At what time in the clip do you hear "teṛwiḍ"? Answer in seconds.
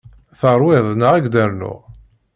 0.39-0.85